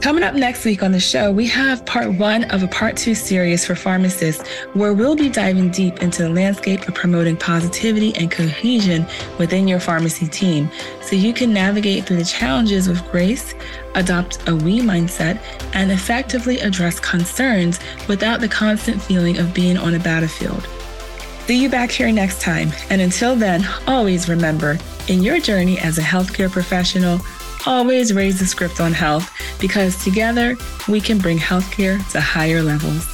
Coming 0.00 0.22
up 0.22 0.34
next 0.34 0.64
week 0.64 0.82
on 0.82 0.92
the 0.92 1.00
show, 1.00 1.32
we 1.32 1.46
have 1.46 1.84
part 1.86 2.12
one 2.14 2.44
of 2.50 2.62
a 2.62 2.68
part 2.68 2.96
two 2.96 3.14
series 3.14 3.64
for 3.64 3.74
pharmacists 3.74 4.46
where 4.74 4.92
we'll 4.92 5.16
be 5.16 5.30
diving 5.30 5.70
deep 5.70 6.02
into 6.02 6.22
the 6.22 6.28
landscape 6.28 6.86
of 6.86 6.94
promoting 6.94 7.36
positivity 7.36 8.14
and 8.16 8.30
cohesion 8.30 9.06
within 9.38 9.66
your 9.66 9.80
pharmacy 9.80 10.26
team 10.26 10.70
so 11.00 11.16
you 11.16 11.32
can 11.32 11.52
navigate 11.52 12.04
through 12.04 12.18
the 12.18 12.24
challenges 12.24 12.86
with 12.86 13.02
grace, 13.10 13.54
adopt 13.94 14.46
a 14.46 14.54
we 14.54 14.80
mindset, 14.80 15.40
and 15.72 15.90
effectively 15.90 16.58
address 16.60 17.00
concerns 17.00 17.80
without 18.06 18.40
the 18.40 18.48
constant 18.48 19.00
feeling 19.00 19.38
of 19.38 19.54
being 19.54 19.78
on 19.78 19.94
a 19.94 19.98
battlefield. 19.98 20.68
See 21.46 21.62
you 21.62 21.68
back 21.68 21.90
here 21.90 22.10
next 22.10 22.40
time. 22.40 22.72
And 22.88 23.02
until 23.02 23.36
then, 23.36 23.66
always 23.86 24.30
remember 24.30 24.78
in 25.08 25.22
your 25.22 25.38
journey 25.38 25.78
as 25.78 25.98
a 25.98 26.02
healthcare 26.02 26.50
professional, 26.50 27.18
always 27.66 28.12
raise 28.12 28.38
the 28.38 28.46
script 28.46 28.80
on 28.80 28.92
health 28.92 29.30
because 29.60 30.02
together 30.02 30.56
we 30.88 31.00
can 31.00 31.18
bring 31.18 31.38
healthcare 31.38 32.06
to 32.12 32.20
higher 32.20 32.62
levels. 32.62 33.13